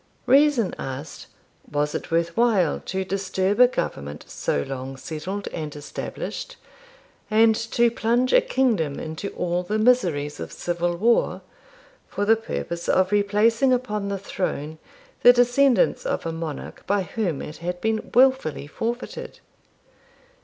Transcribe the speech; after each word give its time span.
Reason 0.25 0.73
asked, 0.79 1.27
was 1.71 1.93
it 1.93 2.09
worth 2.09 2.35
while 2.35 2.79
to 2.87 3.03
disturb 3.05 3.59
a 3.59 3.67
government 3.67 4.25
so 4.27 4.63
long 4.63 4.97
settled 4.97 5.47
and 5.49 5.75
established, 5.75 6.55
and 7.29 7.53
to 7.55 7.91
plunge 7.91 8.33
a 8.33 8.41
kingdom 8.41 8.99
into 8.99 9.27
all 9.35 9.61
the 9.61 9.77
miseries 9.77 10.39
of 10.39 10.51
civil 10.51 10.95
war, 10.97 11.41
for 12.07 12.25
the 12.25 12.35
purpose 12.35 12.89
of 12.89 13.11
replacing 13.11 13.71
upon 13.71 14.09
the 14.09 14.17
throne 14.17 14.79
the 15.21 15.31
descendants 15.33 16.03
of 16.03 16.25
a 16.25 16.31
monarch 16.31 16.83
by 16.87 17.03
whom 17.03 17.39
it 17.39 17.57
had 17.57 17.79
been 17.79 18.09
wilfully 18.15 18.65
forfeited? 18.65 19.39